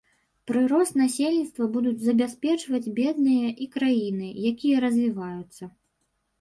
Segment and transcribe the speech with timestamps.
[0.51, 5.63] Прырост насельніцтва будуць забяспечваць бедныя і краіны, якія развіваюцца.